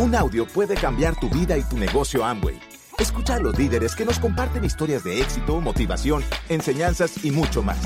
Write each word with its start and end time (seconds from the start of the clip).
Un 0.00 0.12
audio 0.16 0.44
puede 0.44 0.74
cambiar 0.74 1.14
tu 1.20 1.28
vida 1.28 1.56
y 1.56 1.62
tu 1.62 1.78
negocio 1.78 2.24
Amway. 2.24 2.58
Escucha 2.98 3.36
a 3.36 3.38
los 3.38 3.56
líderes 3.56 3.94
que 3.94 4.04
nos 4.04 4.18
comparten 4.18 4.64
historias 4.64 5.04
de 5.04 5.20
éxito, 5.20 5.60
motivación, 5.60 6.24
enseñanzas 6.48 7.24
y 7.24 7.30
mucho 7.30 7.62
más. 7.62 7.78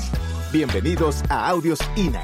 Bienvenidos 0.51 1.21
a 1.29 1.47
Audios 1.47 1.79
INA. 1.95 2.23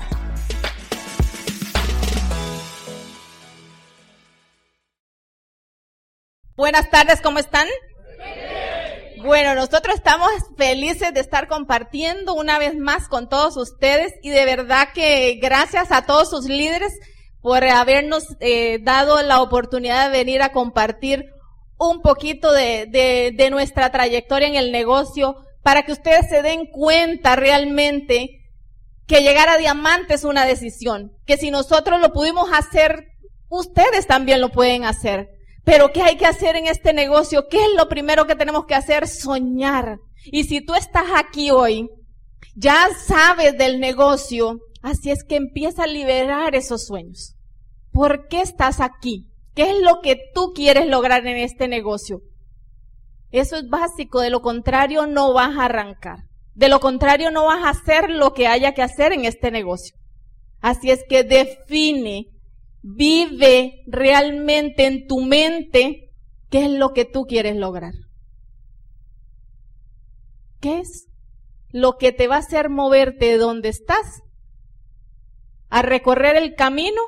Buenas 6.56 6.90
tardes, 6.90 7.22
¿cómo 7.22 7.38
están? 7.38 7.68
Bueno, 9.24 9.54
nosotros 9.54 9.94
estamos 9.94 10.32
felices 10.58 11.14
de 11.14 11.20
estar 11.20 11.48
compartiendo 11.48 12.34
una 12.34 12.58
vez 12.58 12.76
más 12.76 13.08
con 13.08 13.30
todos 13.30 13.56
ustedes 13.56 14.14
y 14.24 14.32
de 14.32 14.46
verdad 14.46 14.90
que 14.96 15.38
gracias 15.40 15.92
a 15.92 16.08
todos 16.08 16.32
sus 16.32 16.46
líderes 16.46 16.92
por 17.46 17.64
habernos 17.64 18.24
eh, 18.40 18.80
dado 18.82 19.22
la 19.22 19.40
oportunidad 19.40 20.10
de 20.10 20.18
venir 20.18 20.42
a 20.42 20.52
compartir 20.52 21.26
un 21.78 22.02
poquito 22.02 22.52
de, 22.52 22.88
de, 22.90 23.34
de 23.38 23.52
nuestra 23.52 23.92
trayectoria 23.92 24.48
en 24.48 24.56
el 24.56 24.72
negocio 24.72 25.36
para 25.62 25.84
que 25.84 25.92
ustedes 25.92 26.28
se 26.28 26.42
den 26.42 26.66
cuenta 26.66 27.36
realmente 27.36 28.40
que 29.06 29.22
llegar 29.22 29.48
a 29.50 29.60
diamante 29.60 30.16
es 30.16 30.24
una 30.24 30.44
decisión, 30.44 31.12
que 31.28 31.38
si 31.38 31.52
nosotros 31.52 32.02
lo 32.02 32.14
pudimos 32.14 32.50
hacer, 32.52 33.10
ustedes 33.48 34.08
también 34.08 34.42
lo 34.42 34.50
pueden 34.50 34.84
hacer. 34.84 35.30
Pero 35.64 35.92
¿qué 35.94 36.02
hay 36.02 36.16
que 36.18 36.26
hacer 36.26 36.56
en 36.56 36.66
este 36.66 36.94
negocio? 36.94 37.46
¿Qué 37.48 37.64
es 37.64 37.74
lo 37.78 37.88
primero 37.88 38.26
que 38.26 38.34
tenemos 38.34 38.66
que 38.66 38.74
hacer? 38.74 39.08
Soñar. 39.08 40.00
Y 40.24 40.46
si 40.46 40.66
tú 40.66 40.74
estás 40.74 41.06
aquí 41.16 41.52
hoy, 41.52 41.92
ya 42.56 42.88
sabes 43.06 43.56
del 43.56 43.80
negocio, 43.80 44.62
así 44.82 45.12
es 45.12 45.24
que 45.24 45.36
empieza 45.36 45.84
a 45.84 45.88
liberar 45.88 46.56
esos 46.56 46.88
sueños. 46.88 47.35
¿Por 47.96 48.28
qué 48.28 48.42
estás 48.42 48.82
aquí? 48.82 49.32
¿Qué 49.56 49.72
es 49.72 49.82
lo 49.82 50.02
que 50.02 50.18
tú 50.34 50.52
quieres 50.54 50.86
lograr 50.86 51.26
en 51.26 51.38
este 51.38 51.70
negocio? 51.70 52.20
Eso 53.32 53.56
es 53.56 53.70
básico, 53.70 54.20
de 54.20 54.30
lo 54.30 54.42
contrario 54.42 55.08
no 55.08 55.34
vas 55.34 55.58
a 55.58 55.64
arrancar. 55.64 56.26
De 56.56 56.68
lo 56.68 56.82
contrario 56.82 57.32
no 57.32 57.46
vas 57.46 57.64
a 57.64 57.70
hacer 57.70 58.10
lo 58.10 58.34
que 58.34 58.48
haya 58.48 58.74
que 58.74 58.82
hacer 58.82 59.14
en 59.14 59.24
este 59.24 59.50
negocio. 59.50 59.96
Así 60.60 60.92
es 60.92 61.06
que 61.08 61.24
define, 61.24 62.26
vive 62.82 63.84
realmente 63.88 64.88
en 64.88 65.08
tu 65.08 65.22
mente 65.22 66.12
qué 66.50 66.66
es 66.66 66.72
lo 66.72 66.92
que 66.92 67.06
tú 67.06 67.24
quieres 67.24 67.56
lograr. 67.56 67.94
¿Qué 70.60 70.80
es 70.80 71.08
lo 71.70 71.94
que 71.94 72.12
te 72.12 72.28
va 72.28 72.36
a 72.36 72.40
hacer 72.40 72.70
moverte 72.70 73.28
de 73.28 73.38
donde 73.38 73.70
estás 73.70 74.22
a 75.70 75.82
recorrer 75.82 76.36
el 76.36 76.56
camino 76.56 77.02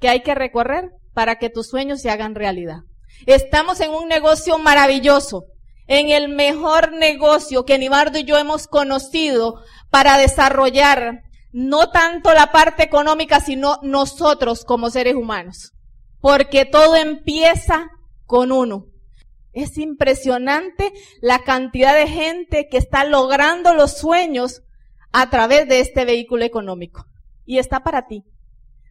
que 0.00 0.08
hay 0.08 0.22
que 0.22 0.34
recorrer 0.34 0.90
para 1.12 1.36
que 1.36 1.50
tus 1.50 1.68
sueños 1.68 2.00
se 2.00 2.10
hagan 2.10 2.34
realidad. 2.34 2.80
Estamos 3.26 3.80
en 3.80 3.90
un 3.90 4.08
negocio 4.08 4.58
maravilloso, 4.58 5.44
en 5.86 6.10
el 6.10 6.28
mejor 6.28 6.92
negocio 6.92 7.64
que 7.64 7.78
Nibardo 7.78 8.18
y 8.18 8.24
yo 8.24 8.38
hemos 8.38 8.66
conocido 8.66 9.62
para 9.90 10.16
desarrollar 10.16 11.22
no 11.52 11.90
tanto 11.90 12.32
la 12.32 12.52
parte 12.52 12.82
económica, 12.82 13.40
sino 13.40 13.78
nosotros 13.82 14.64
como 14.64 14.90
seres 14.90 15.16
humanos. 15.16 15.72
Porque 16.20 16.64
todo 16.64 16.96
empieza 16.96 17.90
con 18.24 18.52
uno. 18.52 18.86
Es 19.52 19.78
impresionante 19.78 20.92
la 21.20 21.40
cantidad 21.40 21.94
de 21.94 22.06
gente 22.06 22.68
que 22.70 22.78
está 22.78 23.04
logrando 23.04 23.74
los 23.74 23.98
sueños 23.98 24.62
a 25.12 25.28
través 25.28 25.68
de 25.68 25.80
este 25.80 26.04
vehículo 26.04 26.44
económico. 26.44 27.06
Y 27.44 27.58
está 27.58 27.80
para 27.80 28.06
ti. 28.06 28.22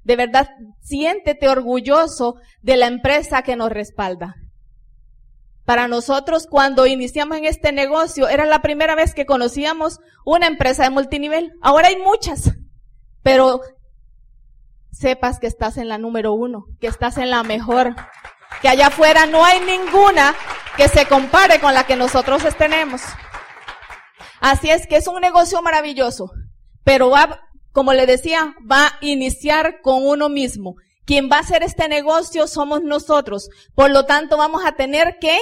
De 0.10 0.16
verdad, 0.16 0.50
siéntete 0.82 1.48
orgulloso 1.50 2.38
de 2.64 2.78
la 2.78 2.88
empresa 2.88 3.44
que 3.44 3.56
nos 3.56 3.70
respalda. 3.70 4.38
Para 5.66 5.88
nosotros, 5.88 6.48
cuando 6.50 6.88
iniciamos 6.88 7.38
en 7.38 7.46
este 7.46 7.72
negocio, 7.72 8.28
era 8.28 8.48
la 8.48 8.64
primera 8.64 8.96
vez 8.96 9.14
que 9.14 9.28
conocíamos 9.28 10.00
una 10.26 10.48
empresa 10.48 10.82
de 10.82 10.90
multinivel. 10.90 11.52
Ahora 11.62 11.90
hay 11.90 11.98
muchas, 11.98 12.54
pero 13.22 13.62
sepas 14.92 15.40
que 15.40 15.46
estás 15.46 15.78
en 15.78 15.90
la 15.90 16.00
número 16.00 16.34
uno, 16.34 16.66
que 16.82 16.88
estás 16.88 17.20
en 17.20 17.30
la 17.30 17.44
mejor, 17.44 17.96
que 18.64 18.70
allá 18.70 18.88
afuera 18.88 19.28
no 19.28 19.46
hay 19.46 19.60
ninguna 19.60 20.34
que 20.76 20.88
se 20.88 21.06
compare 21.06 21.60
con 21.60 21.76
la 21.76 21.84
que 21.84 21.96
nosotros 21.96 22.42
tenemos. 22.58 23.04
Así 24.40 24.72
es 24.72 24.88
que 24.88 24.96
es 24.96 25.06
un 25.06 25.22
negocio 25.22 25.62
maravilloso, 25.62 26.32
pero 26.84 27.12
va 27.12 27.42
como 27.72 27.94
le 27.94 28.06
decía, 28.06 28.56
va 28.70 28.88
a 28.88 28.98
iniciar 29.02 29.82
con 29.82 30.06
uno 30.06 30.30
mismo. 30.30 30.76
Quien 31.06 31.30
va 31.32 31.38
a 31.38 31.42
hacer 31.42 31.64
este 31.64 31.88
negocio 31.88 32.48
somos 32.48 32.84
nosotros. 32.84 33.50
Por 33.76 33.92
lo 33.92 34.06
tanto, 34.06 34.38
vamos 34.38 34.64
a 34.66 34.74
tener 34.74 35.18
que 35.20 35.38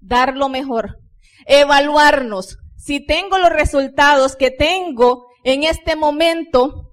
dar 0.00 0.36
lo 0.36 0.48
mejor, 0.48 0.98
evaluarnos. 1.46 2.58
Si 2.76 3.04
tengo 3.04 3.38
los 3.38 3.50
resultados 3.50 4.36
que 4.36 4.50
tengo 4.50 5.26
en 5.42 5.64
este 5.64 5.96
momento 5.96 6.92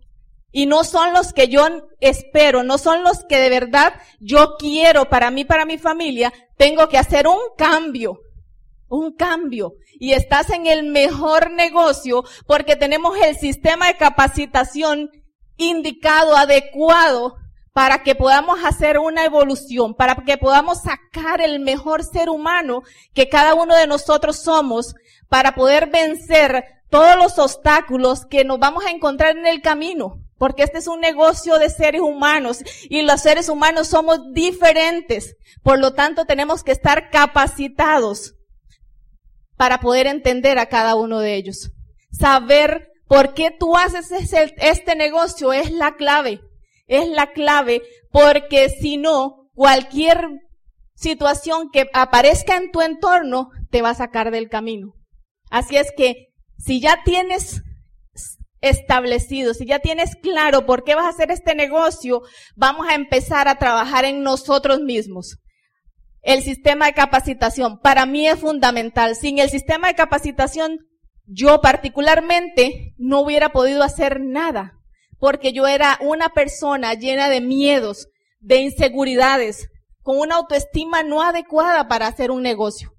y 0.52 0.66
no 0.66 0.84
son 0.84 1.14
los 1.14 1.34
que 1.34 1.48
yo 1.48 1.68
espero, 2.00 2.64
no 2.64 2.78
son 2.78 3.04
los 3.04 3.26
que 3.26 3.38
de 3.38 3.50
verdad 3.50 3.94
yo 4.20 4.56
quiero 4.58 5.10
para 5.10 5.30
mí, 5.32 5.44
para 5.44 5.66
mi 5.66 5.78
familia, 5.78 6.32
tengo 6.58 6.88
que 6.88 6.98
hacer 6.98 7.28
un 7.28 7.40
cambio 7.58 8.20
un 8.88 9.14
cambio 9.14 9.74
y 10.00 10.14
estás 10.14 10.50
en 10.50 10.66
el 10.66 10.84
mejor 10.84 11.52
negocio 11.52 12.24
porque 12.48 12.76
tenemos 12.76 13.18
el 13.18 13.36
sistema 13.38 13.88
de 13.88 13.98
capacitación 13.98 15.10
indicado, 15.58 16.36
adecuado 16.36 17.38
para 17.74 18.04
que 18.04 18.16
podamos 18.16 18.64
hacer 18.64 19.00
una 19.00 19.26
evolución, 19.26 19.96
para 19.96 20.16
que 20.26 20.38
podamos 20.38 20.82
sacar 20.82 21.42
el 21.42 21.60
mejor 21.60 22.04
ser 22.04 22.30
humano 22.30 22.84
que 23.14 23.28
cada 23.28 23.54
uno 23.54 23.76
de 23.76 23.86
nosotros 23.86 24.38
somos, 24.38 24.96
para 25.28 25.56
poder 25.56 25.90
vencer 25.90 26.64
todos 26.90 27.18
los 27.18 27.38
obstáculos 27.38 28.26
que 28.26 28.46
nos 28.46 28.60
vamos 28.60 28.86
a 28.86 28.92
encontrar 28.92 29.36
en 29.36 29.46
el 29.46 29.62
camino. 29.62 30.22
Porque 30.38 30.64
este 30.64 30.78
es 30.78 30.88
un 30.88 31.02
negocio 31.02 31.60
de 31.60 31.70
seres 31.70 32.02
humanos 32.02 32.60
y 32.90 33.02
los 33.02 33.22
seres 33.22 33.50
humanos 33.50 33.88
somos 33.88 34.34
diferentes. 34.34 35.36
Por 35.64 35.80
lo 35.80 35.94
tanto, 35.94 36.26
tenemos 36.26 36.64
que 36.64 36.72
estar 36.72 37.10
capacitados 37.10 38.35
para 39.58 39.80
poder 39.80 40.08
entender 40.08 40.58
a 40.60 40.68
cada 40.68 40.96
uno 40.96 41.20
de 41.20 41.36
ellos. 41.36 41.72
Saber 42.12 42.90
por 43.08 43.34
qué 43.34 43.52
tú 43.52 43.78
haces 43.78 44.12
este 44.58 44.96
negocio 44.96 45.54
es 45.54 45.72
la 45.72 45.96
clave. 45.96 46.42
Es 46.88 47.08
la 47.10 47.32
clave 47.32 47.82
porque 48.12 48.70
si 48.70 48.98
no, 48.98 49.50
cualquier 49.54 50.30
situación 50.96 51.70
que 51.72 51.88
aparezca 51.94 52.58
en 52.58 52.72
tu 52.72 52.82
entorno 52.82 53.50
te 53.70 53.82
va 53.82 53.90
a 53.90 53.96
sacar 53.96 54.32
del 54.32 54.50
camino. 54.50 54.94
Así 55.50 55.78
es 55.78 55.92
que 55.96 56.28
si 56.58 56.80
ya 56.80 57.04
tienes 57.04 57.62
establecido, 58.62 59.54
si 59.54 59.66
ya 59.66 59.80
tienes 59.80 60.16
claro 60.16 60.66
por 60.66 60.84
qué 60.84 60.96
vas 60.96 61.06
a 61.06 61.10
hacer 61.10 61.32
este 61.32 61.56
negocio, 61.56 62.22
vamos 62.56 62.88
a 62.88 62.96
empezar 62.96 63.48
a 63.48 63.58
trabajar 63.58 64.06
en 64.06 64.24
nosotros 64.24 64.80
mismos. 64.80 65.38
El 66.26 66.42
sistema 66.42 66.88
de 66.88 66.94
capacitación 66.94 67.80
para 67.80 68.08
mí 68.08 68.28
es 68.28 68.40
fundamental. 68.40 69.16
Sin 69.16 69.38
el 69.38 69.52
sistema 69.52 69.90
de 69.90 69.94
capacitación, 69.94 70.80
yo 71.28 71.62
particularmente 71.62 72.96
no 72.98 73.22
hubiera 73.22 73.50
podido 73.50 73.84
hacer 73.84 74.20
nada, 74.22 74.74
porque 75.20 75.54
yo 75.54 75.68
era 75.68 76.00
una 76.02 76.30
persona 76.30 76.96
llena 76.96 77.30
de 77.30 77.42
miedos, 77.42 78.08
de 78.40 78.56
inseguridades, 78.56 79.70
con 80.02 80.18
una 80.18 80.38
autoestima 80.38 81.04
no 81.04 81.22
adecuada 81.22 81.88
para 81.88 82.08
hacer 82.08 82.32
un 82.32 82.42
negocio. 82.42 82.92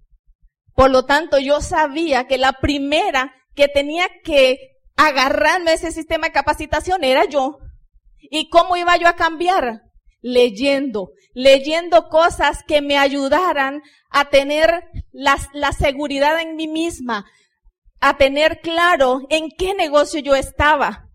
Por 0.76 0.92
lo 0.92 1.04
tanto, 1.04 1.40
yo 1.40 1.60
sabía 1.60 2.28
que 2.28 2.38
la 2.38 2.52
primera 2.52 3.34
que 3.56 3.66
tenía 3.66 4.06
que 4.22 4.56
agarrarme 4.94 5.72
a 5.72 5.74
ese 5.74 5.90
sistema 5.90 6.28
de 6.28 6.32
capacitación 6.32 7.02
era 7.02 7.24
yo. 7.24 7.58
¿Y 8.20 8.50
cómo 8.50 8.76
iba 8.76 8.96
yo 8.96 9.08
a 9.08 9.16
cambiar? 9.16 9.82
leyendo, 10.26 11.10
leyendo 11.36 12.08
cosas 12.08 12.64
que 12.66 12.80
me 12.80 12.96
ayudaran 12.96 13.82
a 14.08 14.30
tener 14.30 14.84
la, 15.12 15.36
seguridad 15.78 16.40
en 16.40 16.56
mí 16.56 16.66
misma, 16.66 17.26
a 18.00 18.16
tener 18.16 18.60
claro 18.62 19.20
en 19.28 19.50
qué 19.50 19.74
negocio 19.74 20.18
yo 20.20 20.34
estaba. 20.34 21.10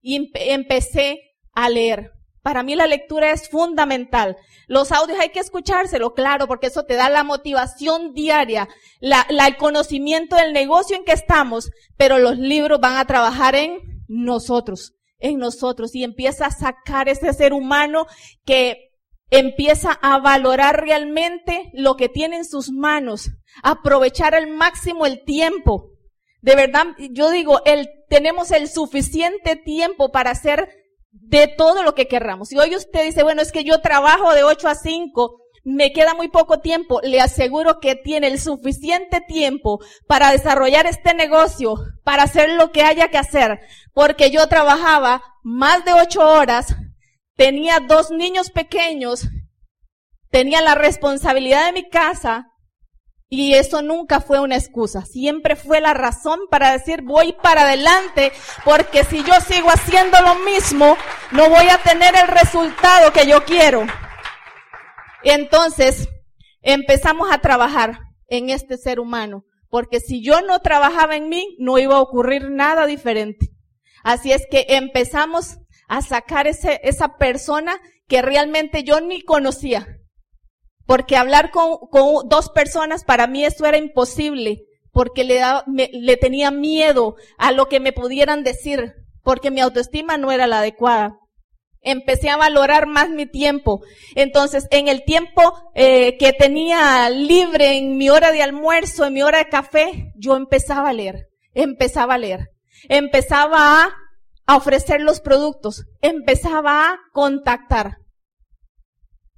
Y 0.00 0.30
empecé 0.34 1.20
a 1.52 1.68
leer. 1.68 2.12
Para 2.40 2.62
mí 2.62 2.74
la 2.74 2.86
lectura 2.86 3.32
es 3.32 3.50
fundamental. 3.50 4.38
Los 4.66 4.92
audios 4.92 5.20
hay 5.20 5.28
que 5.28 5.40
escuchárselo, 5.40 6.14
claro, 6.14 6.46
porque 6.46 6.68
eso 6.68 6.84
te 6.84 6.94
da 6.94 7.10
la 7.10 7.22
motivación 7.22 8.14
diaria, 8.14 8.68
la, 9.00 9.26
la, 9.28 9.46
el 9.46 9.58
conocimiento 9.58 10.36
del 10.36 10.54
negocio 10.54 10.96
en 10.96 11.04
que 11.04 11.12
estamos, 11.12 11.70
pero 11.98 12.18
los 12.18 12.38
libros 12.38 12.80
van 12.80 12.96
a 12.96 13.04
trabajar 13.04 13.54
en 13.54 13.80
nosotros 14.08 14.94
en 15.18 15.38
nosotros 15.38 15.94
y 15.94 16.04
empieza 16.04 16.46
a 16.46 16.50
sacar 16.50 17.08
ese 17.08 17.32
ser 17.32 17.52
humano 17.52 18.06
que 18.44 18.85
empieza 19.30 19.92
a 19.92 20.18
valorar 20.18 20.82
realmente 20.82 21.70
lo 21.72 21.96
que 21.96 22.08
tiene 22.08 22.36
en 22.36 22.44
sus 22.44 22.70
manos, 22.70 23.30
aprovechar 23.62 24.34
al 24.34 24.46
máximo 24.48 25.06
el 25.06 25.24
tiempo. 25.24 25.90
De 26.42 26.54
verdad, 26.54 26.86
yo 27.10 27.30
digo, 27.30 27.60
el, 27.64 27.88
tenemos 28.08 28.50
el 28.50 28.68
suficiente 28.68 29.56
tiempo 29.56 30.12
para 30.12 30.30
hacer 30.30 30.68
de 31.10 31.48
todo 31.48 31.82
lo 31.82 31.94
que 31.94 32.06
querramos. 32.06 32.52
Y 32.52 32.58
hoy 32.58 32.76
usted 32.76 33.04
dice, 33.04 33.22
bueno, 33.22 33.42
es 33.42 33.52
que 33.52 33.64
yo 33.64 33.80
trabajo 33.80 34.32
de 34.32 34.44
8 34.44 34.68
a 34.68 34.74
5, 34.74 35.40
me 35.64 35.92
queda 35.92 36.14
muy 36.14 36.28
poco 36.28 36.60
tiempo. 36.60 37.00
Le 37.02 37.20
aseguro 37.20 37.80
que 37.80 37.96
tiene 37.96 38.28
el 38.28 38.40
suficiente 38.40 39.20
tiempo 39.20 39.80
para 40.06 40.30
desarrollar 40.30 40.86
este 40.86 41.14
negocio, 41.14 41.74
para 42.04 42.22
hacer 42.22 42.50
lo 42.50 42.70
que 42.70 42.82
haya 42.82 43.08
que 43.08 43.18
hacer. 43.18 43.60
Porque 43.92 44.30
yo 44.30 44.46
trabajaba 44.46 45.22
más 45.42 45.84
de 45.84 45.92
8 45.94 46.20
horas, 46.20 46.76
tenía 47.36 47.80
dos 47.80 48.10
niños 48.10 48.50
pequeños, 48.50 49.28
tenía 50.30 50.62
la 50.62 50.74
responsabilidad 50.74 51.66
de 51.66 51.72
mi 51.72 51.88
casa, 51.88 52.48
y 53.28 53.54
eso 53.54 53.82
nunca 53.82 54.20
fue 54.20 54.38
una 54.38 54.56
excusa, 54.56 55.04
siempre 55.04 55.56
fue 55.56 55.80
la 55.80 55.94
razón 55.94 56.40
para 56.48 56.72
decir 56.72 57.02
voy 57.02 57.34
para 57.42 57.62
adelante, 57.62 58.32
porque 58.64 59.04
si 59.04 59.24
yo 59.24 59.34
sigo 59.40 59.68
haciendo 59.68 60.20
lo 60.20 60.36
mismo, 60.36 60.96
no 61.32 61.50
voy 61.50 61.68
a 61.68 61.78
tener 61.78 62.14
el 62.14 62.28
resultado 62.28 63.12
que 63.12 63.26
yo 63.26 63.44
quiero. 63.44 63.84
Entonces, 65.24 66.08
empezamos 66.62 67.32
a 67.32 67.38
trabajar 67.38 67.98
en 68.28 68.50
este 68.50 68.78
ser 68.78 69.00
humano, 69.00 69.44
porque 69.70 69.98
si 69.98 70.22
yo 70.24 70.40
no 70.42 70.60
trabajaba 70.60 71.16
en 71.16 71.28
mí, 71.28 71.56
no 71.58 71.78
iba 71.78 71.96
a 71.96 72.00
ocurrir 72.00 72.50
nada 72.50 72.86
diferente. 72.86 73.50
Así 74.04 74.30
es 74.30 74.46
que 74.48 74.66
empezamos 74.68 75.58
a 75.88 76.02
sacar 76.02 76.46
ese, 76.46 76.80
esa 76.82 77.16
persona 77.16 77.80
que 78.08 78.22
realmente 78.22 78.84
yo 78.84 79.00
ni 79.00 79.22
conocía. 79.22 79.86
Porque 80.86 81.16
hablar 81.16 81.50
con, 81.50 81.78
con 81.90 82.28
dos 82.28 82.50
personas 82.50 83.04
para 83.04 83.26
mí 83.26 83.44
eso 83.44 83.66
era 83.66 83.76
imposible, 83.76 84.62
porque 84.92 85.24
le, 85.24 85.36
da, 85.36 85.64
le 85.66 86.16
tenía 86.16 86.50
miedo 86.50 87.16
a 87.38 87.52
lo 87.52 87.68
que 87.68 87.80
me 87.80 87.92
pudieran 87.92 88.44
decir, 88.44 88.94
porque 89.22 89.50
mi 89.50 89.60
autoestima 89.60 90.16
no 90.16 90.30
era 90.30 90.46
la 90.46 90.60
adecuada. 90.60 91.18
Empecé 91.82 92.30
a 92.30 92.36
valorar 92.36 92.86
más 92.86 93.10
mi 93.10 93.26
tiempo. 93.26 93.82
Entonces, 94.14 94.66
en 94.70 94.88
el 94.88 95.04
tiempo 95.04 95.52
eh, 95.74 96.16
que 96.18 96.32
tenía 96.32 97.10
libre, 97.10 97.76
en 97.76 97.96
mi 97.96 98.08
hora 98.08 98.32
de 98.32 98.42
almuerzo, 98.42 99.04
en 99.04 99.14
mi 99.14 99.22
hora 99.22 99.38
de 99.38 99.48
café, 99.48 100.12
yo 100.16 100.36
empezaba 100.36 100.88
a 100.88 100.92
leer, 100.92 101.28
empezaba 101.54 102.14
a 102.14 102.18
leer, 102.18 102.50
empezaba 102.88 103.82
a, 103.82 103.96
a 104.46 104.56
ofrecer 104.56 105.00
los 105.00 105.20
productos, 105.20 105.84
empezaba 106.00 106.88
a 106.88 106.98
contactar. 107.12 107.98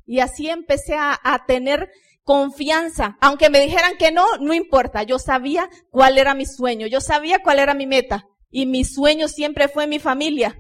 Y 0.05 0.21
así 0.21 0.49
empecé 0.49 0.97
a, 0.97 1.45
tener 1.47 1.91
confianza. 2.23 3.19
Aunque 3.21 3.51
me 3.51 3.61
dijeran 3.61 3.99
que 3.99 4.11
no, 4.11 4.39
no 4.39 4.55
importa. 4.55 5.03
Yo 5.03 5.19
sabía 5.19 5.69
cuál 5.91 6.17
era 6.17 6.35
mi 6.35 6.47
sueño. 6.47 6.87
Yo 6.87 7.03
sabía 7.03 7.41
cuál 7.41 7.59
era 7.59 7.75
mi 7.75 7.87
meta. 7.87 8.27
Y 8.51 8.65
mi 8.65 8.85
sueño 8.85 9.29
siempre 9.29 9.69
fue 9.69 9.87
mi 9.87 9.99
familia. 9.99 10.59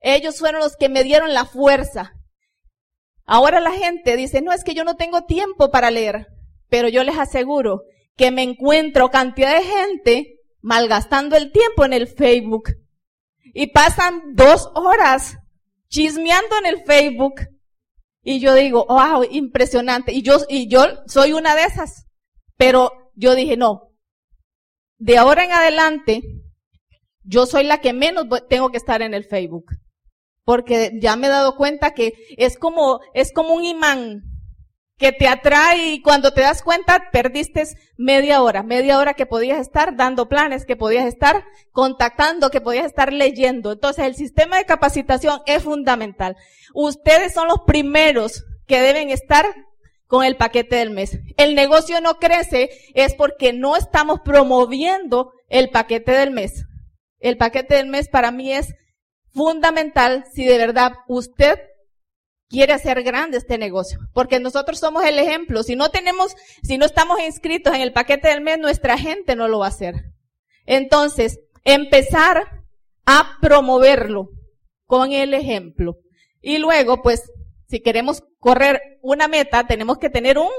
Ellos 0.00 0.40
fueron 0.40 0.60
los 0.60 0.76
que 0.76 0.88
me 0.88 1.04
dieron 1.04 1.32
la 1.32 1.44
fuerza. 1.44 2.12
Ahora 3.24 3.60
la 3.60 3.70
gente 3.72 4.16
dice, 4.16 4.42
no, 4.42 4.52
es 4.52 4.64
que 4.64 4.74
yo 4.74 4.82
no 4.82 4.96
tengo 4.96 5.26
tiempo 5.26 5.70
para 5.70 5.92
leer. 5.92 6.26
Pero 6.68 6.88
yo 6.88 7.04
les 7.04 7.18
aseguro 7.18 7.82
que 8.16 8.32
me 8.32 8.42
encuentro 8.42 9.10
cantidad 9.10 9.56
de 9.56 9.64
gente 9.64 10.40
malgastando 10.60 11.36
el 11.36 11.52
tiempo 11.52 11.84
en 11.84 11.92
el 11.92 12.08
Facebook. 12.08 12.70
Y 13.54 13.68
pasan 13.68 14.34
dos 14.34 14.70
horas 14.74 15.36
chismeando 15.88 16.58
en 16.58 16.66
el 16.66 16.84
Facebook 16.84 17.40
y 18.28 18.40
yo 18.40 18.54
digo, 18.54 18.86
wow, 18.86 19.22
impresionante. 19.30 20.12
Y 20.12 20.22
yo, 20.22 20.38
y 20.48 20.68
yo 20.68 20.82
soy 21.06 21.32
una 21.32 21.54
de 21.54 21.62
esas. 21.62 22.06
Pero 22.56 23.12
yo 23.14 23.36
dije, 23.36 23.56
no. 23.56 23.92
De 24.98 25.16
ahora 25.16 25.44
en 25.44 25.52
adelante, 25.52 26.22
yo 27.22 27.46
soy 27.46 27.62
la 27.62 27.78
que 27.78 27.92
menos 27.92 28.26
tengo 28.48 28.70
que 28.70 28.78
estar 28.78 29.00
en 29.00 29.14
el 29.14 29.24
Facebook. 29.24 29.66
Porque 30.42 30.98
ya 31.00 31.14
me 31.14 31.28
he 31.28 31.30
dado 31.30 31.54
cuenta 31.54 31.94
que 31.94 32.14
es 32.36 32.58
como, 32.58 32.98
es 33.14 33.32
como 33.32 33.54
un 33.54 33.64
imán 33.64 34.24
que 34.98 35.12
te 35.12 35.28
atrae 35.28 35.88
y 35.88 36.02
cuando 36.02 36.32
te 36.32 36.40
das 36.40 36.62
cuenta 36.62 37.10
perdiste 37.12 37.64
media 37.98 38.42
hora, 38.42 38.62
media 38.62 38.98
hora 38.98 39.14
que 39.14 39.26
podías 39.26 39.58
estar 39.58 39.96
dando 39.96 40.28
planes, 40.28 40.64
que 40.64 40.76
podías 40.76 41.06
estar 41.06 41.44
contactando, 41.70 42.50
que 42.50 42.62
podías 42.62 42.86
estar 42.86 43.12
leyendo. 43.12 43.72
Entonces 43.72 44.06
el 44.06 44.14
sistema 44.14 44.56
de 44.56 44.64
capacitación 44.64 45.40
es 45.46 45.64
fundamental. 45.64 46.36
Ustedes 46.72 47.34
son 47.34 47.48
los 47.48 47.60
primeros 47.66 48.44
que 48.66 48.80
deben 48.80 49.10
estar 49.10 49.46
con 50.06 50.24
el 50.24 50.36
paquete 50.36 50.76
del 50.76 50.90
mes. 50.90 51.18
El 51.36 51.54
negocio 51.54 52.00
no 52.00 52.18
crece 52.18 52.70
es 52.94 53.14
porque 53.14 53.52
no 53.52 53.76
estamos 53.76 54.20
promoviendo 54.24 55.32
el 55.48 55.68
paquete 55.70 56.12
del 56.12 56.30
mes. 56.30 56.64
El 57.18 57.36
paquete 57.36 57.74
del 57.74 57.86
mes 57.86 58.08
para 58.08 58.30
mí 58.30 58.52
es 58.52 58.74
fundamental 59.32 60.24
si 60.32 60.46
de 60.46 60.56
verdad 60.56 60.92
usted 61.08 61.58
quiere 62.48 62.72
hacer 62.72 63.02
grande 63.02 63.38
este 63.38 63.58
negocio, 63.58 63.98
porque 64.12 64.40
nosotros 64.40 64.78
somos 64.78 65.04
el 65.04 65.18
ejemplo. 65.18 65.62
Si 65.62 65.76
no 65.76 65.90
tenemos, 65.90 66.34
si 66.62 66.78
no 66.78 66.86
estamos 66.86 67.20
inscritos 67.20 67.74
en 67.74 67.80
el 67.80 67.92
paquete 67.92 68.28
del 68.28 68.40
mes, 68.40 68.58
nuestra 68.58 68.98
gente 68.98 69.36
no 69.36 69.48
lo 69.48 69.60
va 69.60 69.66
a 69.66 69.70
hacer. 69.70 69.94
Entonces, 70.64 71.40
empezar 71.64 72.64
a 73.04 73.38
promoverlo 73.40 74.30
con 74.86 75.12
el 75.12 75.34
ejemplo. 75.34 75.98
Y 76.40 76.58
luego, 76.58 77.02
pues, 77.02 77.22
si 77.68 77.80
queremos 77.80 78.22
correr 78.38 78.80
una 79.02 79.28
meta, 79.28 79.66
tenemos 79.66 79.98
que 79.98 80.10
tener 80.10 80.38
un 80.38 80.50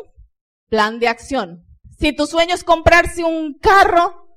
plan 0.70 1.00
de 1.00 1.08
acción. 1.08 1.66
Si 1.98 2.14
tu 2.14 2.28
sueño 2.28 2.54
es 2.54 2.64
comprarse 2.64 3.24
un 3.24 3.58
carro, 3.58 4.28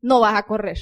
no 0.00 0.20
vas 0.20 0.34
a 0.36 0.42
correr. 0.44 0.78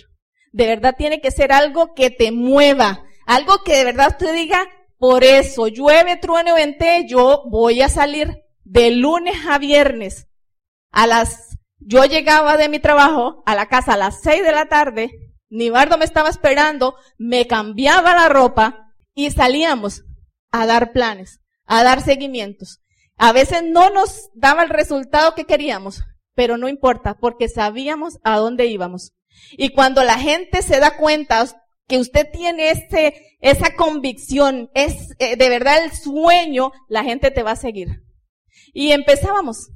De 0.53 0.67
verdad 0.67 0.95
tiene 0.99 1.21
que 1.21 1.31
ser 1.31 1.53
algo 1.53 1.95
que 1.95 2.11
te 2.11 2.33
mueva, 2.33 3.05
algo 3.27 3.63
que 3.65 3.77
de 3.77 3.85
verdad 3.85 4.17
te 4.19 4.33
diga, 4.33 4.69
por 5.01 5.25
eso, 5.25 5.67
llueve, 5.67 6.19
truene 6.19 6.53
o 6.53 6.57
vente, 6.57 7.07
yo 7.09 7.45
voy 7.49 7.81
a 7.81 7.89
salir 7.89 8.45
de 8.65 8.91
lunes 8.91 9.35
a 9.49 9.57
viernes. 9.57 10.29
A 10.93 11.07
las, 11.07 11.57
yo 11.79 12.05
llegaba 12.05 12.59
de 12.59 12.69
mi 12.69 12.81
trabajo 12.81 13.43
a 13.47 13.55
la 13.55 13.65
casa 13.65 13.95
a 13.95 13.97
las 13.97 14.21
seis 14.21 14.43
de 14.45 14.53
la 14.53 14.67
tarde, 14.67 15.11
Nibardo 15.49 15.97
me 15.97 16.05
estaba 16.05 16.29
esperando, 16.29 16.97
me 17.17 17.47
cambiaba 17.47 18.15
la 18.15 18.29
ropa 18.29 18.93
y 19.15 19.31
salíamos 19.31 20.05
a 20.53 20.67
dar 20.67 20.93
planes, 20.93 21.41
a 21.65 21.83
dar 21.83 22.03
seguimientos. 22.03 22.83
A 23.17 23.33
veces 23.33 23.63
no 23.65 23.89
nos 23.89 24.29
daba 24.35 24.63
el 24.65 24.69
resultado 24.69 25.35
que 25.35 25.47
queríamos, 25.47 26.03
pero 26.35 26.59
no 26.59 26.69
importa, 26.69 27.17
porque 27.19 27.49
sabíamos 27.49 28.19
a 28.23 28.37
dónde 28.37 28.67
íbamos. 28.67 29.15
Y 29.53 29.71
cuando 29.71 30.05
la 30.05 30.19
gente 30.19 30.61
se 30.61 30.79
da 30.79 30.99
cuenta 30.99 31.47
que 31.91 31.99
usted 31.99 32.29
tiene 32.33 32.71
ese, 32.71 33.37
esa 33.41 33.75
convicción, 33.75 34.71
es 34.75 35.11
eh, 35.19 35.35
de 35.35 35.49
verdad 35.49 35.83
el 35.85 35.91
sueño, 35.91 36.71
la 36.89 37.03
gente 37.03 37.33
te 37.33 37.43
va 37.43 37.51
a 37.51 37.57
seguir. 37.57 38.05
Y 38.73 38.93
empezábamos 38.93 39.71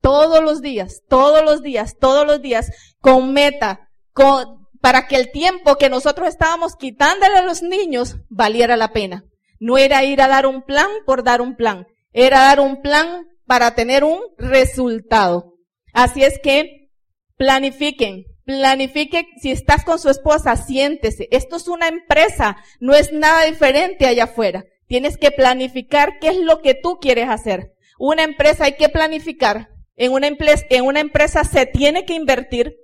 todos 0.00 0.42
los 0.42 0.60
días, 0.60 1.02
todos 1.08 1.44
los 1.44 1.62
días, 1.62 1.96
todos 2.00 2.26
los 2.26 2.42
días, 2.42 2.72
con 2.98 3.32
meta, 3.32 3.88
con, 4.12 4.66
para 4.80 5.06
que 5.06 5.14
el 5.14 5.30
tiempo 5.30 5.76
que 5.76 5.88
nosotros 5.88 6.26
estábamos 6.26 6.74
quitándole 6.74 7.36
a 7.36 7.46
los 7.46 7.62
niños 7.62 8.16
valiera 8.28 8.76
la 8.76 8.92
pena. 8.92 9.24
No 9.60 9.78
era 9.78 10.02
ir 10.02 10.20
a 10.20 10.26
dar 10.26 10.46
un 10.46 10.62
plan 10.62 10.90
por 11.06 11.22
dar 11.22 11.40
un 11.40 11.54
plan, 11.54 11.86
era 12.12 12.40
dar 12.40 12.58
un 12.58 12.82
plan 12.82 13.28
para 13.46 13.76
tener 13.76 14.02
un 14.02 14.18
resultado. 14.36 15.54
Así 15.92 16.24
es 16.24 16.40
que 16.42 16.90
planifiquen, 17.36 18.24
Planifique, 18.44 19.28
si 19.40 19.52
estás 19.52 19.84
con 19.84 19.98
su 19.98 20.10
esposa, 20.10 20.56
siéntese. 20.56 21.28
Esto 21.30 21.56
es 21.56 21.68
una 21.68 21.88
empresa, 21.88 22.56
no 22.80 22.94
es 22.94 23.12
nada 23.12 23.44
diferente 23.44 24.06
allá 24.06 24.24
afuera. 24.24 24.64
Tienes 24.86 25.16
que 25.16 25.30
planificar 25.30 26.18
qué 26.20 26.28
es 26.28 26.36
lo 26.38 26.60
que 26.60 26.74
tú 26.74 26.98
quieres 27.00 27.28
hacer. 27.28 27.72
Una 27.98 28.24
empresa 28.24 28.64
hay 28.64 28.76
que 28.76 28.88
planificar. 28.88 29.68
En 29.94 30.12
una, 30.12 30.26
empresa, 30.26 30.64
en 30.70 30.84
una 30.84 31.00
empresa 31.00 31.44
se 31.44 31.66
tiene 31.66 32.04
que 32.04 32.14
invertir. 32.14 32.76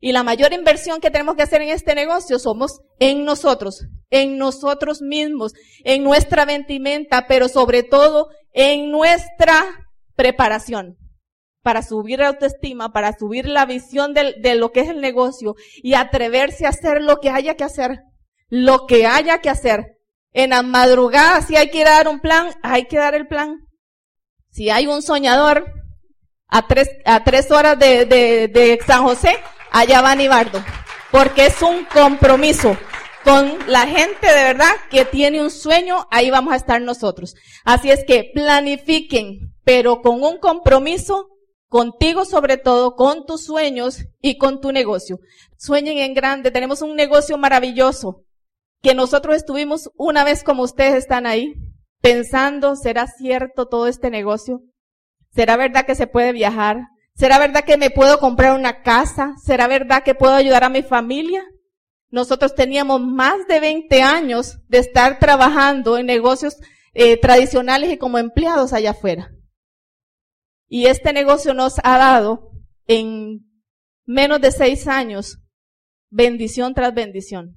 Y 0.00 0.12
la 0.12 0.22
mayor 0.22 0.52
inversión 0.52 1.00
que 1.00 1.10
tenemos 1.10 1.36
que 1.36 1.42
hacer 1.42 1.60
en 1.62 1.68
este 1.68 1.94
negocio 1.94 2.38
somos 2.38 2.80
en 2.98 3.24
nosotros, 3.24 3.86
en 4.10 4.38
nosotros 4.38 5.00
mismos, 5.02 5.52
en 5.84 6.02
nuestra 6.02 6.44
vestimenta, 6.44 7.26
pero 7.28 7.48
sobre 7.48 7.82
todo 7.82 8.30
en 8.52 8.90
nuestra 8.90 9.64
preparación 10.16 10.96
para 11.62 11.82
subir 11.82 12.18
la 12.18 12.28
autoestima, 12.28 12.92
para 12.92 13.16
subir 13.16 13.46
la 13.46 13.64
visión 13.66 14.14
de, 14.14 14.34
de, 14.40 14.54
lo 14.56 14.72
que 14.72 14.80
es 14.80 14.88
el 14.88 15.00
negocio 15.00 15.54
y 15.76 15.94
atreverse 15.94 16.66
a 16.66 16.70
hacer 16.70 17.00
lo 17.02 17.20
que 17.20 17.30
haya 17.30 17.56
que 17.56 17.64
hacer. 17.64 18.00
Lo 18.48 18.86
que 18.86 19.06
haya 19.06 19.40
que 19.40 19.48
hacer. 19.48 19.98
En 20.32 20.50
la 20.50 20.62
madrugada, 20.62 21.40
si 21.42 21.56
hay 21.56 21.70
que 21.70 21.84
dar 21.84 22.08
un 22.08 22.20
plan, 22.20 22.50
hay 22.62 22.86
que 22.86 22.98
dar 22.98 23.14
el 23.14 23.28
plan. 23.28 23.60
Si 24.50 24.70
hay 24.70 24.86
un 24.86 25.02
soñador 25.02 25.72
a 26.48 26.66
tres, 26.66 26.90
a 27.04 27.24
tres 27.24 27.50
horas 27.50 27.78
de, 27.78 28.04
de, 28.06 28.48
de 28.48 28.78
San 28.86 29.04
José, 29.04 29.38
allá 29.70 30.02
va 30.02 30.14
Nibardo. 30.14 30.62
Porque 31.10 31.46
es 31.46 31.62
un 31.62 31.84
compromiso 31.86 32.76
con 33.24 33.58
la 33.68 33.86
gente 33.86 34.26
de 34.26 34.42
verdad 34.44 34.72
que 34.90 35.04
tiene 35.04 35.40
un 35.40 35.50
sueño, 35.50 36.06
ahí 36.10 36.30
vamos 36.30 36.52
a 36.52 36.56
estar 36.56 36.80
nosotros. 36.80 37.34
Así 37.64 37.90
es 37.90 38.04
que 38.04 38.30
planifiquen, 38.34 39.54
pero 39.64 40.02
con 40.02 40.22
un 40.22 40.38
compromiso 40.38 41.31
contigo 41.72 42.26
sobre 42.26 42.58
todo, 42.58 42.96
con 42.96 43.24
tus 43.24 43.46
sueños 43.46 44.04
y 44.20 44.36
con 44.36 44.60
tu 44.60 44.72
negocio. 44.72 45.20
Sueñen 45.56 45.96
en 45.96 46.12
grande, 46.12 46.50
tenemos 46.50 46.82
un 46.82 46.94
negocio 46.94 47.38
maravilloso. 47.38 48.24
que 48.82 48.94
nosotros 48.94 49.36
estuvimos 49.36 49.90
una 49.96 50.24
vez 50.24 50.42
como 50.42 50.64
ustedes 50.64 50.94
están 50.94 51.24
ahí, 51.24 51.54
pensando, 52.02 52.74
¿será 52.76 53.06
cierto 53.06 53.68
todo 53.68 53.86
este 53.86 54.10
negocio? 54.10 54.60
¿Será 55.30 55.56
verdad 55.56 55.86
que 55.86 55.94
se 55.94 56.08
puede 56.08 56.32
viajar? 56.32 56.88
¿Será 57.14 57.38
verdad 57.38 57.64
que 57.64 57.78
me 57.78 57.90
puedo 57.90 58.18
comprar 58.18 58.58
una 58.58 58.82
casa? 58.82 59.34
¿Será 59.42 59.66
verdad 59.66 60.02
que 60.02 60.16
puedo 60.16 60.34
ayudar 60.34 60.64
a 60.64 60.68
mi 60.68 60.82
familia? 60.82 61.42
Nosotros 62.10 62.54
teníamos 62.54 63.00
más 63.00 63.46
de 63.46 63.60
20 63.60 64.02
años 64.02 64.58
de 64.68 64.78
estar 64.78 65.20
trabajando 65.20 65.96
en 65.96 66.06
negocios 66.06 66.56
eh, 66.92 67.18
tradicionales 67.18 67.90
y 67.92 67.98
como 67.98 68.18
empleados 68.18 68.72
allá 68.72 68.90
afuera. 68.90 69.30
Y 70.74 70.86
este 70.86 71.12
negocio 71.12 71.52
nos 71.52 71.74
ha 71.84 71.98
dado 71.98 72.50
en 72.86 73.40
menos 74.06 74.40
de 74.40 74.50
seis 74.50 74.88
años 74.88 75.36
bendición 76.08 76.72
tras 76.72 76.94
bendición. 76.94 77.54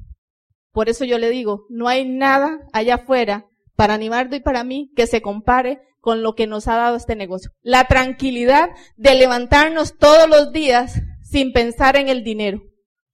Por 0.73 0.89
eso 0.89 1.05
yo 1.05 1.17
le 1.17 1.29
digo, 1.29 1.65
no 1.69 1.87
hay 1.87 2.05
nada 2.05 2.59
allá 2.73 2.95
afuera 2.95 3.45
para 3.77 3.93
Animardo 3.93 4.35
y 4.35 4.41
para 4.41 4.65
mí 4.65 4.91
que 4.97 5.07
se 5.07 5.21
compare 5.21 5.79
con 6.01 6.23
lo 6.23 6.35
que 6.35 6.45
nos 6.45 6.67
ha 6.67 6.75
dado 6.75 6.97
este 6.97 7.15
negocio. 7.15 7.51
La 7.61 7.85
tranquilidad 7.85 8.71
de 8.97 9.15
levantarnos 9.15 9.97
todos 9.97 10.27
los 10.27 10.51
días 10.51 11.01
sin 11.23 11.53
pensar 11.53 11.95
en 11.95 12.09
el 12.09 12.21
dinero, 12.21 12.63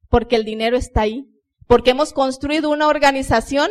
porque 0.10 0.36
el 0.36 0.46
dinero 0.46 0.78
está 0.78 1.02
ahí, 1.02 1.28
porque 1.68 1.92
hemos 1.92 2.12
construido 2.12 2.72
una 2.72 2.88
organización 2.88 3.70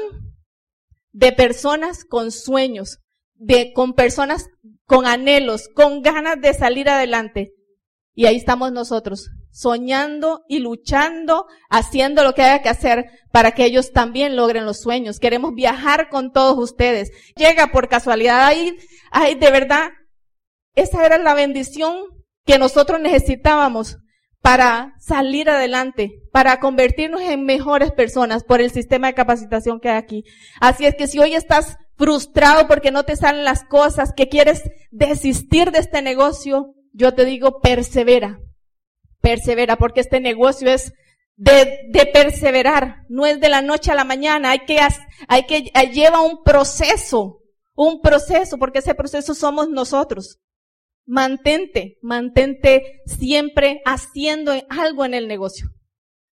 de 1.10 1.32
personas 1.32 2.04
con 2.04 2.30
sueños, 2.30 3.00
de, 3.34 3.72
con 3.72 3.94
personas 3.94 4.46
con 4.90 5.06
anhelos, 5.06 5.68
con 5.72 6.02
ganas 6.02 6.40
de 6.40 6.52
salir 6.52 6.88
adelante. 6.90 7.52
Y 8.12 8.26
ahí 8.26 8.34
estamos 8.34 8.72
nosotros, 8.72 9.30
soñando 9.52 10.40
y 10.48 10.58
luchando, 10.58 11.46
haciendo 11.68 12.24
lo 12.24 12.34
que 12.34 12.42
haya 12.42 12.60
que 12.60 12.70
hacer 12.70 13.04
para 13.30 13.52
que 13.52 13.64
ellos 13.64 13.92
también 13.92 14.34
logren 14.34 14.66
los 14.66 14.80
sueños. 14.80 15.20
Queremos 15.20 15.54
viajar 15.54 16.08
con 16.08 16.32
todos 16.32 16.58
ustedes. 16.58 17.12
Llega 17.36 17.68
por 17.68 17.88
casualidad 17.88 18.44
ahí, 18.44 18.76
ay, 19.12 19.36
de 19.36 19.52
verdad, 19.52 19.90
esa 20.74 21.06
era 21.06 21.18
la 21.18 21.34
bendición 21.34 21.94
que 22.44 22.58
nosotros 22.58 23.00
necesitábamos 23.00 23.96
para 24.40 24.94
salir 24.98 25.50
adelante, 25.50 26.10
para 26.32 26.58
convertirnos 26.58 27.20
en 27.20 27.44
mejores 27.44 27.92
personas 27.92 28.42
por 28.42 28.60
el 28.60 28.72
sistema 28.72 29.06
de 29.06 29.14
capacitación 29.14 29.78
que 29.78 29.90
hay 29.90 29.98
aquí. 29.98 30.24
Así 30.60 30.84
es 30.84 30.96
que 30.96 31.06
si 31.06 31.20
hoy 31.20 31.34
estás 31.34 31.76
frustrado 32.00 32.66
porque 32.66 32.90
no 32.90 33.04
te 33.04 33.14
salen 33.14 33.44
las 33.44 33.62
cosas, 33.62 34.14
que 34.16 34.30
quieres 34.30 34.62
desistir 34.90 35.70
de 35.70 35.80
este 35.80 36.00
negocio, 36.00 36.74
yo 36.94 37.12
te 37.12 37.26
digo, 37.26 37.60
persevera, 37.60 38.40
persevera, 39.20 39.76
porque 39.76 40.00
este 40.00 40.18
negocio 40.18 40.70
es 40.70 40.94
de, 41.36 41.90
de, 41.90 42.06
perseverar, 42.06 43.04
no 43.10 43.26
es 43.26 43.38
de 43.38 43.50
la 43.50 43.60
noche 43.60 43.92
a 43.92 43.94
la 43.94 44.04
mañana, 44.04 44.52
hay 44.52 44.60
que, 44.60 44.78
hay 45.28 45.42
que, 45.44 45.70
lleva 45.92 46.22
un 46.22 46.42
proceso, 46.42 47.42
un 47.74 48.00
proceso, 48.00 48.56
porque 48.56 48.78
ese 48.78 48.94
proceso 48.94 49.34
somos 49.34 49.68
nosotros. 49.68 50.38
Mantente, 51.04 51.98
mantente 52.00 53.02
siempre 53.04 53.82
haciendo 53.84 54.52
algo 54.70 55.04
en 55.04 55.12
el 55.12 55.28
negocio. 55.28 55.68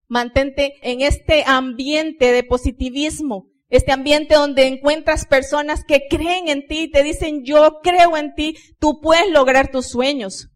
Mantente 0.08 0.76
en 0.84 1.02
este 1.02 1.44
ambiente 1.48 2.32
de 2.32 2.44
positivismo, 2.44 3.48
este 3.76 3.92
ambiente 3.92 4.36
donde 4.36 4.68
encuentras 4.68 5.26
personas 5.26 5.84
que 5.84 6.08
creen 6.10 6.50
en 6.50 6.68
ti 6.68 6.90
te 6.90 7.04
dicen, 7.04 7.44
yo 7.44 7.80
creo 7.82 8.18
en 8.18 8.34
ti, 8.36 8.56
tú 8.80 9.02
puedes 9.02 9.30
lograr 9.32 9.72
tus 9.72 9.88
sueños. 9.88 10.50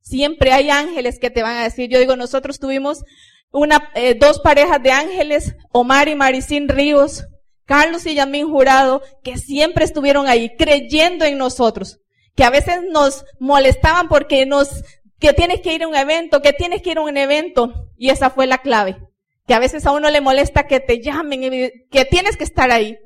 Siempre 0.00 0.52
hay 0.52 0.70
ángeles 0.70 1.18
que 1.18 1.30
te 1.30 1.42
van 1.42 1.56
a 1.56 1.64
decir, 1.64 1.88
yo 1.88 1.98
digo, 1.98 2.16
nosotros 2.16 2.58
tuvimos 2.58 3.04
una, 3.50 3.90
eh, 3.94 4.14
dos 4.14 4.40
parejas 4.40 4.82
de 4.82 4.90
ángeles, 4.90 5.56
Omar 5.72 6.08
y 6.08 6.14
Maricín 6.14 6.68
Ríos, 6.68 7.24
Carlos 7.64 8.04
y 8.06 8.14
Yamín 8.14 8.50
Jurado, 8.50 9.02
que 9.22 9.38
siempre 9.38 9.84
estuvieron 9.84 10.26
ahí 10.26 10.54
creyendo 10.56 11.24
en 11.24 11.38
nosotros, 11.38 12.00
que 12.34 12.44
a 12.44 12.50
veces 12.50 12.80
nos 12.90 13.24
molestaban 13.38 14.08
porque 14.08 14.44
nos, 14.44 14.82
que 15.18 15.32
tienes 15.32 15.60
que 15.60 15.72
ir 15.72 15.84
a 15.84 15.88
un 15.88 15.94
evento, 15.94 16.42
que 16.42 16.52
tienes 16.52 16.82
que 16.82 16.90
ir 16.90 16.98
a 16.98 17.02
un 17.02 17.16
evento, 17.16 17.88
y 17.96 18.10
esa 18.10 18.30
fue 18.30 18.46
la 18.46 18.58
clave 18.58 18.98
que 19.46 19.54
a 19.54 19.58
veces 19.58 19.86
a 19.86 19.92
uno 19.92 20.10
le 20.10 20.20
molesta 20.20 20.66
que 20.66 20.80
te 20.80 21.00
llamen, 21.02 21.70
que 21.90 22.04
tienes 22.04 22.36
que 22.36 22.44
estar 22.44 22.70
ahí. 22.70 22.98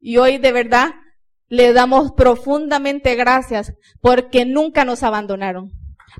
Y 0.00 0.16
hoy 0.16 0.38
de 0.38 0.52
verdad 0.52 0.90
le 1.48 1.72
damos 1.72 2.12
profundamente 2.12 3.16
gracias 3.16 3.72
porque 4.00 4.44
nunca 4.44 4.84
nos 4.84 5.02
abandonaron, 5.02 5.72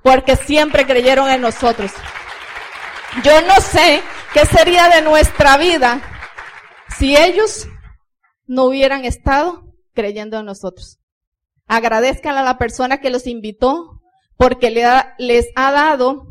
porque 0.02 0.36
siempre 0.36 0.86
creyeron 0.86 1.30
en 1.30 1.40
nosotros. 1.40 1.92
Yo 3.24 3.40
no 3.42 3.60
sé 3.60 4.02
qué 4.34 4.44
sería 4.46 4.88
de 4.88 5.02
nuestra 5.02 5.56
vida 5.56 6.00
si 6.98 7.16
ellos 7.16 7.68
no 8.46 8.64
hubieran 8.64 9.04
estado 9.04 9.62
creyendo 9.94 10.38
en 10.38 10.46
nosotros. 10.46 10.98
Agradezcan 11.66 12.36
a 12.36 12.42
la 12.42 12.58
persona 12.58 12.98
que 12.98 13.10
los 13.10 13.28
invitó 13.28 14.00
porque 14.36 14.70
les 15.18 15.46
ha 15.54 15.70
dado 15.70 16.29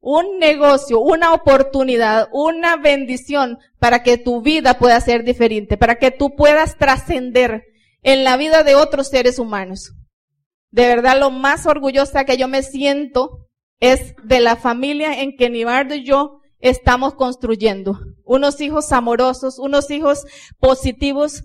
un 0.00 0.38
negocio, 0.38 1.00
una 1.00 1.32
oportunidad, 1.32 2.28
una 2.32 2.76
bendición 2.76 3.58
para 3.78 4.02
que 4.02 4.18
tu 4.18 4.42
vida 4.42 4.78
pueda 4.78 5.00
ser 5.00 5.24
diferente, 5.24 5.76
para 5.76 5.96
que 5.96 6.10
tú 6.10 6.36
puedas 6.36 6.76
trascender 6.76 7.64
en 8.02 8.24
la 8.24 8.36
vida 8.36 8.62
de 8.62 8.74
otros 8.74 9.08
seres 9.08 9.38
humanos. 9.38 9.92
De 10.70 10.86
verdad, 10.86 11.18
lo 11.18 11.30
más 11.30 11.66
orgullosa 11.66 12.24
que 12.24 12.36
yo 12.36 12.46
me 12.46 12.62
siento 12.62 13.48
es 13.80 14.14
de 14.22 14.40
la 14.40 14.56
familia 14.56 15.20
en 15.22 15.36
que 15.36 15.50
Nibardo 15.50 15.94
y 15.94 16.04
yo 16.04 16.40
estamos 16.60 17.14
construyendo. 17.14 17.98
Unos 18.24 18.60
hijos 18.60 18.92
amorosos, 18.92 19.58
unos 19.58 19.90
hijos 19.90 20.24
positivos. 20.58 21.44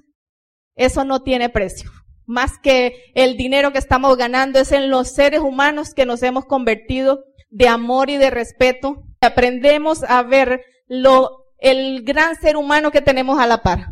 Eso 0.75 1.05
no 1.05 1.21
tiene 1.21 1.49
precio. 1.49 1.89
Más 2.25 2.57
que 2.57 3.11
el 3.15 3.37
dinero 3.37 3.71
que 3.71 3.77
estamos 3.77 4.17
ganando 4.17 4.59
es 4.59 4.71
en 4.71 4.89
los 4.89 5.09
seres 5.09 5.41
humanos 5.41 5.93
que 5.93 6.05
nos 6.05 6.23
hemos 6.23 6.45
convertido 6.45 7.23
de 7.53 7.67
amor 7.67 8.09
y 8.09 8.17
de 8.17 8.31
respeto. 8.31 9.03
Aprendemos 9.21 10.03
a 10.03 10.23
ver 10.23 10.65
lo, 10.87 11.45
el 11.59 12.03
gran 12.03 12.35
ser 12.35 12.57
humano 12.57 12.91
que 12.91 13.01
tenemos 13.01 13.39
a 13.39 13.47
la 13.47 13.61
par. 13.61 13.91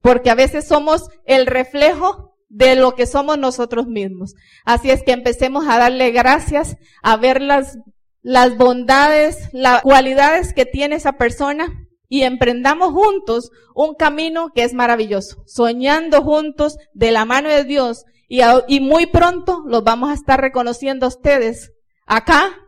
Porque 0.00 0.30
a 0.30 0.34
veces 0.34 0.66
somos 0.66 1.08
el 1.24 1.46
reflejo 1.46 2.34
de 2.48 2.74
lo 2.74 2.94
que 2.94 3.06
somos 3.06 3.38
nosotros 3.38 3.86
mismos. 3.86 4.34
Así 4.64 4.90
es 4.90 5.02
que 5.04 5.12
empecemos 5.12 5.64
a 5.66 5.78
darle 5.78 6.10
gracias, 6.10 6.76
a 7.02 7.16
ver 7.16 7.40
las, 7.40 7.78
las 8.20 8.58
bondades, 8.58 9.48
las 9.52 9.82
cualidades 9.82 10.52
que 10.52 10.66
tiene 10.66 10.96
esa 10.96 11.12
persona 11.12 11.68
y 12.08 12.22
emprendamos 12.22 12.92
juntos 12.92 13.50
un 13.74 13.94
camino 13.94 14.50
que 14.52 14.64
es 14.64 14.74
maravilloso, 14.74 15.44
soñando 15.46 16.20
juntos 16.20 16.76
de 16.92 17.12
la 17.12 17.24
mano 17.24 17.48
de 17.48 17.64
Dios 17.64 18.04
y, 18.28 18.40
y 18.66 18.80
muy 18.80 19.06
pronto 19.06 19.62
los 19.66 19.84
vamos 19.84 20.10
a 20.10 20.14
estar 20.14 20.40
reconociendo 20.40 21.06
a 21.06 21.10
ustedes 21.10 21.70
acá 22.06 22.61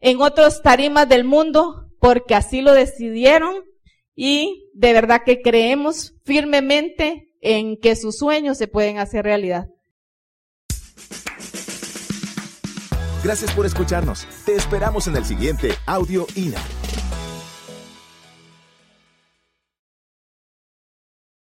en 0.00 0.20
otros 0.20 0.62
tarimas 0.62 1.08
del 1.08 1.24
mundo 1.24 1.88
porque 2.00 2.34
así 2.34 2.62
lo 2.62 2.72
decidieron 2.72 3.64
y 4.14 4.70
de 4.74 4.92
verdad 4.92 5.22
que 5.24 5.42
creemos 5.42 6.14
firmemente 6.24 7.34
en 7.40 7.78
que 7.78 7.96
sus 7.96 8.18
sueños 8.18 8.58
se 8.58 8.68
pueden 8.68 8.98
hacer 8.98 9.24
realidad. 9.24 9.68
Gracias 13.22 13.52
por 13.52 13.66
escucharnos. 13.66 14.26
Te 14.46 14.54
esperamos 14.54 15.06
en 15.06 15.16
el 15.16 15.24
siguiente 15.26 15.74
Audio 15.86 16.26
INA. 16.34 16.60